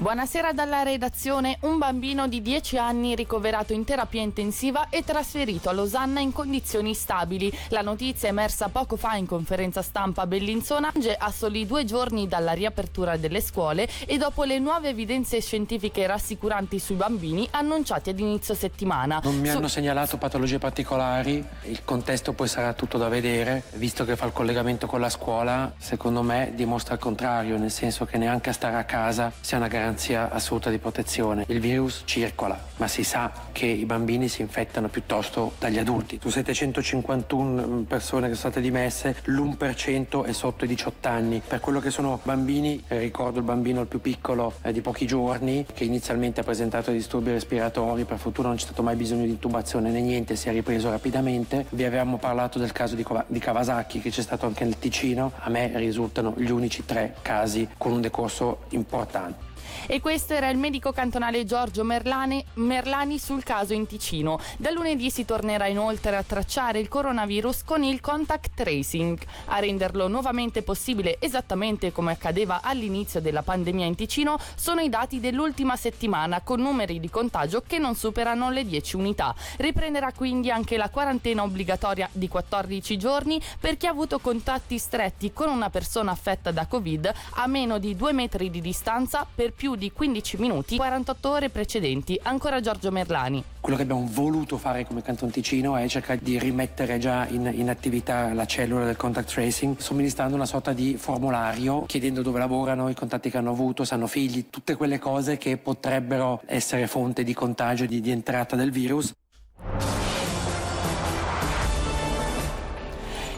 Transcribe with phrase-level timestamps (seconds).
[0.00, 1.58] Buonasera dalla redazione.
[1.62, 6.94] Un bambino di 10 anni ricoverato in terapia intensiva e trasferito a Losanna in condizioni
[6.94, 7.52] stabili.
[7.70, 12.52] La notizia emersa poco fa in conferenza stampa a Bellinzona a soli due giorni dalla
[12.52, 18.54] riapertura delle scuole e dopo le nuove evidenze scientifiche rassicuranti sui bambini annunciati ad inizio
[18.54, 19.20] settimana.
[19.24, 19.56] Non mi Su...
[19.56, 24.32] hanno segnalato patologie particolari, il contesto poi sarà tutto da vedere, visto che fa il
[24.32, 28.76] collegamento con la scuola, secondo me dimostra il contrario, nel senso che neanche a stare
[28.76, 31.44] a casa sia una garanzia garanzia assoluta di protezione.
[31.48, 36.18] Il virus circola, ma si sa che i bambini si infettano piuttosto dagli adulti.
[36.20, 41.42] Su 751 persone che sono state dimesse, l'1% è sotto i 18 anni.
[41.46, 45.06] Per quello che sono bambini, eh, ricordo il bambino il più piccolo eh, di pochi
[45.06, 49.30] giorni, che inizialmente ha presentato disturbi respiratori, per fortuna non c'è stato mai bisogno di
[49.30, 51.64] intubazione né niente, si è ripreso rapidamente.
[51.70, 55.48] Vi avevamo parlato del caso di, di Kawasaki che c'è stato anche nel Ticino, a
[55.48, 59.47] me risultano gli unici tre casi con un decorso importante.
[59.86, 64.38] E questo era il medico cantonale Giorgio Merlani, Merlani sul caso in Ticino.
[64.56, 69.18] Da lunedì si tornerà inoltre a tracciare il coronavirus con il contact tracing.
[69.46, 75.20] A renderlo nuovamente possibile, esattamente come accadeva all'inizio della pandemia in Ticino, sono i dati
[75.20, 79.34] dell'ultima settimana con numeri di contagio che non superano le 10 unità.
[79.56, 85.32] Riprenderà quindi anche la quarantena obbligatoria di 14 giorni per chi ha avuto contatti stretti
[85.32, 89.74] con una persona affetta da Covid a meno di 2 metri di distanza per più
[89.74, 92.18] di 15 minuti 48 ore precedenti.
[92.22, 93.42] Ancora Giorgio Merlani.
[93.60, 97.68] Quello che abbiamo voluto fare come Canton Ticino è cercare di rimettere già in, in
[97.68, 102.94] attività la cellula del contact tracing, somministrando una sorta di formulario chiedendo dove lavorano, i
[102.94, 107.34] contatti che hanno avuto, se hanno figli, tutte quelle cose che potrebbero essere fonte di
[107.34, 109.12] contagio, di, di entrata del virus.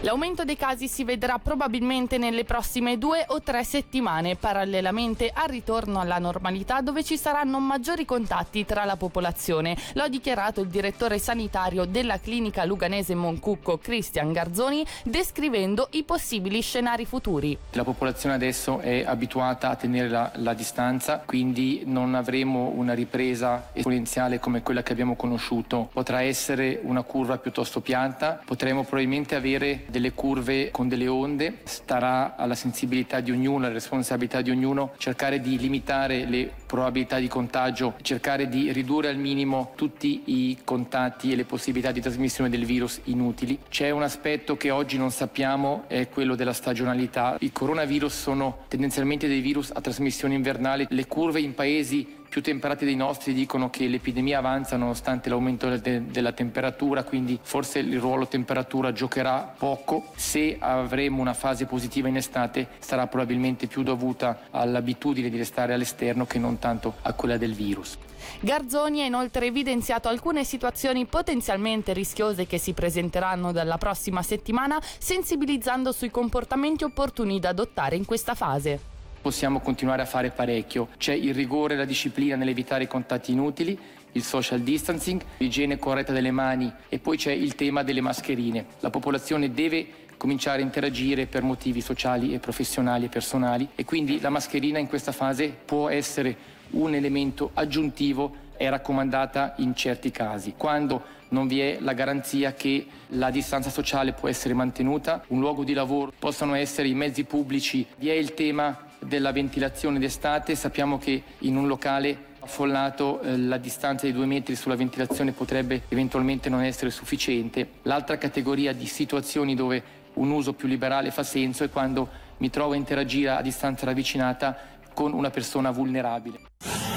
[0.02, 6.00] L'aumento dei casi si vedrà probabilmente nelle prossime due o tre settimane, parallelamente al ritorno
[6.00, 9.76] alla normalità dove ci saranno maggiori contatti tra la popolazione.
[9.92, 16.62] Lo ha dichiarato il direttore sanitario della clinica luganese Moncucco, Cristian Garzoni, descrivendo i possibili
[16.62, 17.58] scenari futuri.
[17.72, 23.68] La popolazione adesso è abituata a tenere la, la distanza, quindi non avremo una ripresa
[23.74, 25.90] esponenziale come quella che abbiamo conosciuto.
[25.92, 32.36] Potrà essere una curva piuttosto pianta, potremo probabilmente avere delle curve con delle onde, starà
[32.36, 37.94] alla sensibilità di ognuno, alla responsabilità di ognuno cercare di limitare le probabilità di contagio,
[38.00, 43.00] cercare di ridurre al minimo tutti i contatti e le possibilità di trasmissione del virus
[43.04, 43.58] inutili.
[43.68, 47.36] C'è un aspetto che oggi non sappiamo, è quello della stagionalità.
[47.40, 52.84] I coronavirus sono tendenzialmente dei virus a trasmissione invernale, le curve in paesi più temperati
[52.84, 58.28] dei nostri dicono che l'epidemia avanza nonostante l'aumento de- della temperatura, quindi forse il ruolo
[58.28, 60.12] temperatura giocherà poco.
[60.14, 66.24] Se avremo una fase positiva in estate sarà probabilmente più dovuta all'abitudine di restare all'esterno
[66.24, 67.98] che non tanto a quella del virus.
[68.38, 75.90] Garzoni ha inoltre evidenziato alcune situazioni potenzialmente rischiose che si presenteranno dalla prossima settimana, sensibilizzando
[75.90, 80.88] sui comportamenti opportuni da adottare in questa fase possiamo continuare a fare parecchio.
[80.96, 83.78] C'è il rigore e la disciplina nell'evitare i contatti inutili,
[84.12, 88.64] il social distancing, l'igiene corretta delle mani e poi c'è il tema delle mascherine.
[88.80, 89.86] La popolazione deve
[90.20, 94.86] cominciare a interagire per motivi sociali e professionali e personali e quindi la mascherina in
[94.86, 96.36] questa fase può essere
[96.72, 100.52] un elemento aggiuntivo è raccomandata in certi casi.
[100.58, 105.64] Quando non vi è la garanzia che la distanza sociale può essere mantenuta, un luogo
[105.64, 110.98] di lavoro possano essere i mezzi pubblici, vi è il tema della ventilazione d'estate, sappiamo
[110.98, 116.50] che in un locale affollato eh, la distanza di due metri sulla ventilazione potrebbe eventualmente
[116.50, 117.66] non essere sufficiente.
[117.82, 119.82] L'altra categoria di situazioni dove
[120.14, 124.56] un uso più liberale fa senso è quando mi trovo a interagire a distanza ravvicinata
[124.94, 126.89] con una persona vulnerabile.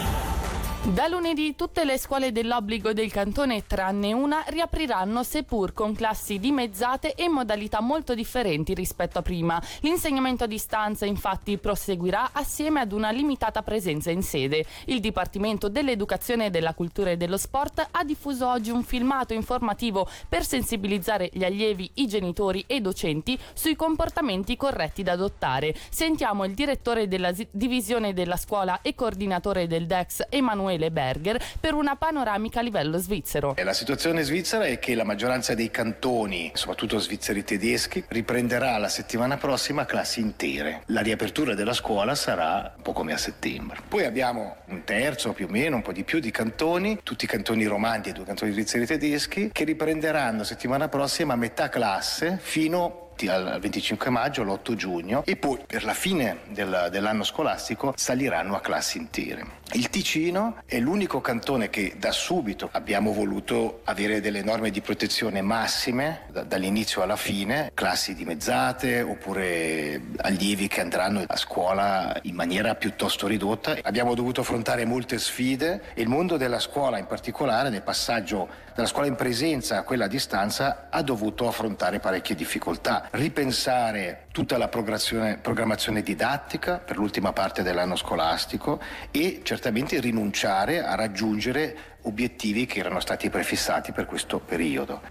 [0.86, 7.16] Da lunedì tutte le scuole dell'obbligo del cantone, tranne una, riapriranno seppur con classi dimezzate
[7.16, 9.64] e modalità molto differenti rispetto a prima.
[9.80, 14.66] L'insegnamento a distanza infatti proseguirà assieme ad una limitata presenza in sede.
[14.88, 20.44] Il Dipartimento dell'Educazione, della Cultura e dello Sport ha diffuso oggi un filmato informativo per
[20.44, 25.74] sensibilizzare gli allievi, i genitori e i docenti sui comportamenti corretti da adottare.
[25.90, 31.74] Sentiamo il direttore della divisione della scuola e coordinatore del DEX, Emanuele Emanuele Berger per
[31.74, 33.56] una panoramica a livello svizzero.
[33.64, 39.38] La situazione svizzera è che la maggioranza dei cantoni, soprattutto svizzeri tedeschi, riprenderà la settimana
[39.38, 40.84] prossima classi intere.
[40.88, 43.80] La riapertura della scuola sarà un po' come a settembre.
[43.88, 47.28] Poi abbiamo un terzo più o meno, un po' di più di cantoni, tutti i
[47.28, 53.03] cantoni romani e due cantoni svizzeri tedeschi, che riprenderanno settimana prossima a metà classe fino
[53.28, 58.60] al 25 maggio, l'8 giugno e poi per la fine del, dell'anno scolastico saliranno a
[58.60, 59.62] classi intere.
[59.74, 65.42] Il Ticino è l'unico cantone che da subito abbiamo voluto avere delle norme di protezione
[65.42, 72.76] massime da, dall'inizio alla fine, classi dimezzate oppure allievi che andranno a scuola in maniera
[72.76, 73.78] piuttosto ridotta.
[73.82, 78.88] Abbiamo dovuto affrontare molte sfide e il mondo della scuola in particolare nel passaggio dalla
[78.88, 84.68] scuola in presenza a quella a distanza ha dovuto affrontare parecchie difficoltà, ripensare tutta la
[84.68, 93.00] programmazione, didattica per l'ultima parte dell'anno scolastico e certamente rinunciare a raggiungere obiettivi che erano
[93.00, 95.02] stati prefissati per questo periodo.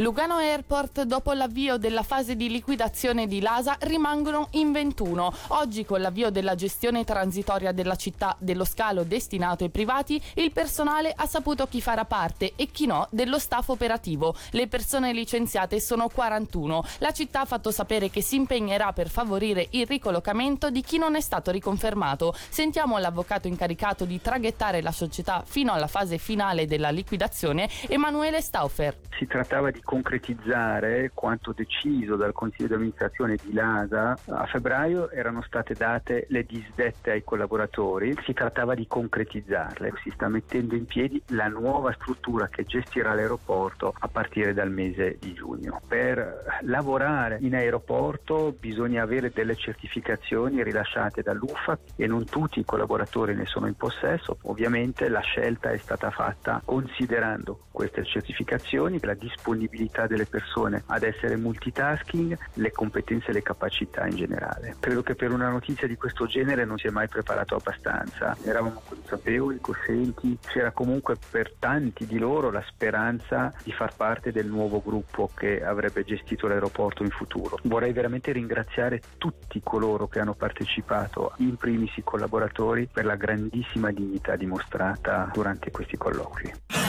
[0.00, 5.34] Lugano Airport, dopo l'avvio della fase di liquidazione di Lasa, rimangono in 21.
[5.48, 11.12] Oggi, con l'avvio della gestione transitoria della città dello scalo destinato ai privati, il personale
[11.16, 14.36] ha saputo chi farà parte e chi no dello staff operativo.
[14.52, 16.84] Le persone licenziate sono 41.
[16.98, 21.16] La città ha fatto sapere che si impegnerà per favorire il ricollocamento di chi non
[21.16, 22.36] è stato riconfermato.
[22.50, 28.96] Sentiamo l'avvocato incaricato di traghettare la società fino alla fase finale della liquidazione, Emanuele Stauffer.
[29.18, 35.40] Si trattava di concretizzare quanto deciso dal Consiglio di amministrazione di LASA, a febbraio erano
[35.40, 39.94] state date le disdette ai collaboratori, si trattava di concretizzarle.
[40.02, 45.16] Si sta mettendo in piedi la nuova struttura che gestirà l'aeroporto a partire dal mese
[45.18, 45.80] di giugno.
[45.88, 53.34] Per lavorare in aeroporto bisogna avere delle certificazioni rilasciate dall'UFA e non tutti i collaboratori
[53.34, 54.36] ne sono in possesso.
[54.42, 61.04] Ovviamente la scelta è stata fatta considerando queste certificazioni, la disponibilità l'abilità delle persone ad
[61.04, 64.76] essere multitasking, le competenze e le capacità in generale.
[64.80, 68.36] Credo che per una notizia di questo genere non si è mai preparato abbastanza.
[68.42, 74.46] Eravamo consapevoli, coscienti, c'era comunque per tanti di loro la speranza di far parte del
[74.46, 77.58] nuovo gruppo che avrebbe gestito l'aeroporto in futuro.
[77.62, 83.92] Vorrei veramente ringraziare tutti coloro che hanno partecipato, in primis i collaboratori, per la grandissima
[83.92, 86.87] dignità dimostrata durante questi colloqui.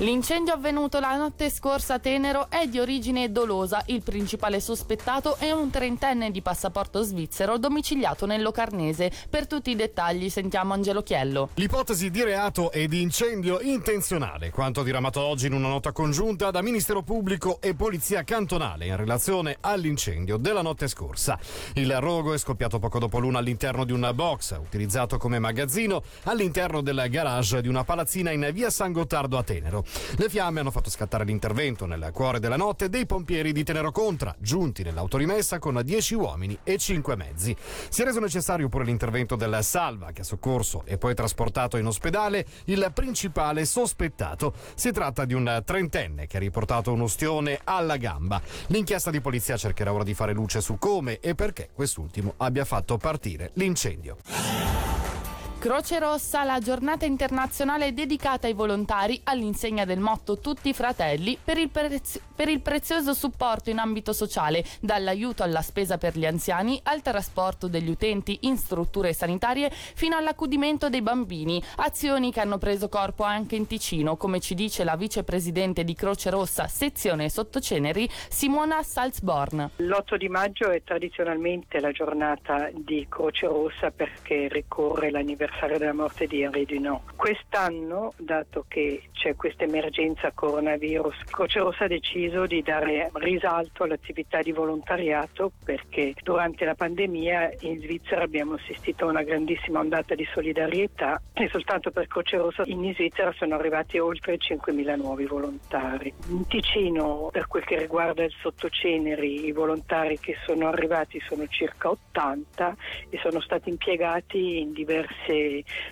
[0.00, 3.82] L'incendio avvenuto la notte scorsa a Tenero è di origine dolosa.
[3.86, 9.10] Il principale sospettato è un trentenne di passaporto svizzero domiciliato nel Locarnese.
[9.30, 11.48] Per tutti i dettagli sentiamo Angelo Chiello.
[11.54, 16.60] L'ipotesi di reato è di incendio intenzionale, quanto diramato oggi in una nota congiunta da
[16.60, 21.38] Ministero Pubblico e Polizia Cantonale in relazione all'incendio della notte scorsa.
[21.72, 26.82] Il rogo è scoppiato poco dopo l'una all'interno di un box utilizzato come magazzino all'interno
[26.82, 29.84] del garage di una palazzina in via San Gottardo a Tenero.
[30.16, 34.34] Le fiamme hanno fatto scattare l'intervento nel cuore della notte dei pompieri di Tenero Contra,
[34.38, 37.56] giunti nell'autorimessa con 10 uomini e 5 mezzi.
[37.88, 41.86] Si è reso necessario pure l'intervento del Salva, che ha soccorso e poi trasportato in
[41.86, 44.54] ospedale il principale sospettato.
[44.74, 48.40] Si tratta di un trentenne che ha riportato un ostione alla gamba.
[48.68, 52.96] L'inchiesta di polizia cercherà ora di fare luce su come e perché quest'ultimo abbia fatto
[52.96, 54.95] partire l'incendio.
[55.58, 61.70] Croce Rossa, la giornata internazionale dedicata ai volontari all'insegna del motto Tutti fratelli per il,
[61.70, 67.00] prez- per il, prezioso supporto in ambito sociale, dall'aiuto alla spesa per gli anziani al
[67.00, 71.60] trasporto degli utenti in strutture sanitarie fino all'accudimento dei bambini.
[71.76, 76.28] Azioni che hanno preso corpo anche in Ticino, come ci dice la vicepresidente di Croce
[76.28, 79.70] Rossa, sezione Sottoceneri, Simona Salzborn.
[79.76, 85.92] L'8 di maggio è tradizionalmente la giornata di Croce Rossa perché ricorre l'anniversario l'anniversario della
[85.92, 87.02] morte di Henri Dunant.
[87.14, 94.42] Quest'anno, dato che c'è questa emergenza coronavirus, Croce Rossa ha deciso di dare risalto all'attività
[94.42, 100.26] di volontariato perché durante la pandemia in Svizzera abbiamo assistito a una grandissima ondata di
[100.32, 106.12] solidarietà e soltanto per Croce Rossa in Svizzera sono arrivati oltre 5.000 nuovi volontari.
[106.28, 111.90] In Ticino, per quel che riguarda il Sottoceneri, i volontari che sono arrivati sono circa
[111.90, 112.76] 80
[113.10, 115.35] e sono stati impiegati in diverse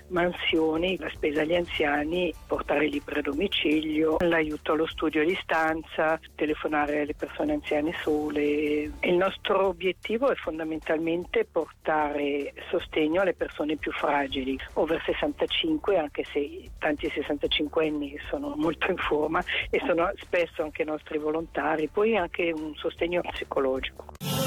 [0.09, 7.03] mansioni, la spesa agli anziani, portare libri a domicilio, l'aiuto allo studio a distanza, telefonare
[7.03, 8.91] alle persone anziane sole.
[9.01, 16.71] Il nostro obiettivo è fondamentalmente portare sostegno alle persone più fragili, over 65, anche se
[16.79, 22.53] tanti 65 anni sono molto in forma e sono spesso anche nostri volontari, poi anche
[22.53, 24.44] un sostegno psicologico.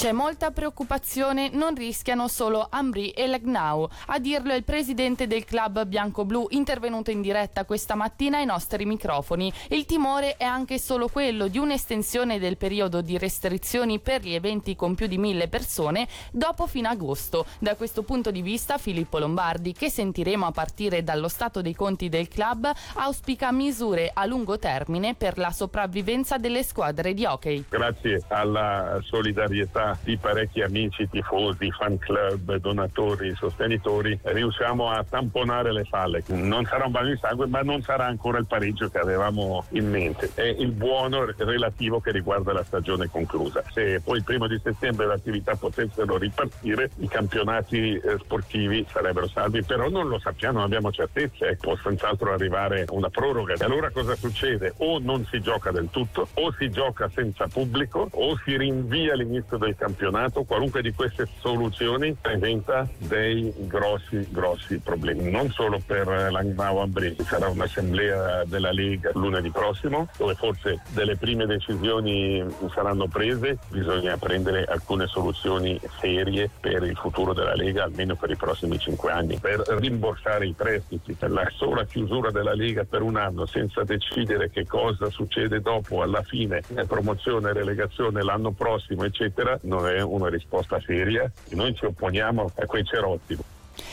[0.00, 3.86] C'è molta preoccupazione, non rischiano solo Ambri e Legnau.
[4.06, 8.86] A dirlo è il presidente del club bianco-blu intervenuto in diretta questa mattina ai nostri
[8.86, 9.52] microfoni.
[9.68, 14.74] Il timore è anche solo quello di un'estensione del periodo di restrizioni per gli eventi
[14.74, 17.44] con più di mille persone dopo fino agosto.
[17.58, 22.08] Da questo punto di vista Filippo Lombardi, che sentiremo a partire dallo stato dei conti
[22.08, 27.66] del club, auspica misure a lungo termine per la sopravvivenza delle squadre di hockey.
[27.68, 35.84] Grazie alla solidarietà di parecchi amici, tifosi, fan club, donatori, sostenitori, riusciamo a tamponare le
[35.84, 36.22] falle.
[36.28, 39.88] Non sarà un bagno di sangue, ma non sarà ancora il pareggio che avevamo in
[39.88, 40.30] mente.
[40.34, 43.62] È il buono relativo che riguarda la stagione conclusa.
[43.72, 49.28] Se poi il primo di settembre le attività potessero ripartire, i campionati eh, sportivi sarebbero
[49.28, 53.54] salvi, però non lo sappiamo, non abbiamo certezze, può senz'altro arrivare una proroga.
[53.54, 54.74] E allora cosa succede?
[54.78, 59.56] O non si gioca del tutto, o si gioca senza pubblico, o si rinvia l'inizio
[59.56, 65.30] del campionato, qualunque di queste soluzioni presenta dei grossi, grossi problemi.
[65.30, 71.46] Non solo per l'Angnau Ambresi, sarà un'assemblea della Lega lunedì prossimo, dove forse delle prime
[71.46, 72.44] decisioni
[72.74, 78.36] saranno prese, bisogna prendere alcune soluzioni serie per il futuro della Lega, almeno per i
[78.36, 83.46] prossimi cinque anni, per rimborsare i prestiti, la sola chiusura della Lega per un anno
[83.46, 90.02] senza decidere che cosa succede dopo, alla fine, promozione, relegazione l'anno prossimo, eccetera, non è
[90.02, 93.38] una risposta seria e noi ci opponiamo a quei cerotti.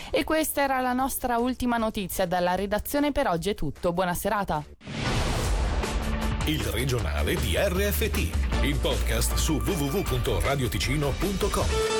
[0.09, 2.25] E questa era la nostra ultima notizia.
[2.25, 3.93] Dalla redazione per oggi è tutto.
[3.93, 4.65] Buona serata.
[6.45, 11.96] Il regionale di RFT, il podcast su www.radioticino.com.